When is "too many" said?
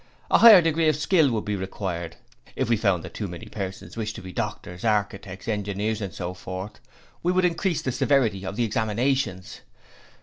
3.13-3.45